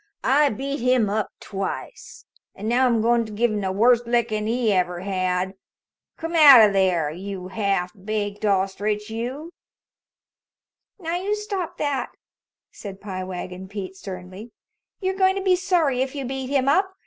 I've 0.23 0.57
beat 0.57 0.79
him 0.79 1.11
up 1.11 1.29
twice, 1.39 2.25
an' 2.55 2.67
now 2.67 2.87
I'm 2.87 3.01
goin' 3.03 3.23
to 3.27 3.31
give 3.31 3.51
him 3.51 3.61
the 3.61 3.71
worst 3.71 4.07
lickin' 4.07 4.47
he 4.47 4.73
ever 4.73 5.01
had. 5.01 5.53
Come 6.17 6.33
out 6.33 6.65
of 6.65 6.73
there, 6.73 7.11
you 7.11 7.49
half 7.49 7.91
baked 7.93 8.43
ostrich, 8.43 9.11
you." 9.11 9.51
"Now, 10.97 11.17
you 11.17 11.35
stop 11.35 11.77
that," 11.77 12.09
said 12.71 12.99
Pie 12.99 13.25
Wagon 13.25 13.67
Pete 13.67 13.95
sternly. 13.95 14.49
"You're 15.01 15.13
goin' 15.13 15.35
to 15.35 15.41
be 15.43 15.55
sorry 15.55 16.01
if 16.01 16.15
you 16.15 16.25
beat 16.25 16.49
him 16.49 16.67
up. 16.67 16.95